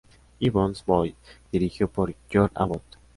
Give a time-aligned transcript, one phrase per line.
[0.39, 1.13] Gibbons' Boys,
[1.51, 2.97] dirigido por George Abbott.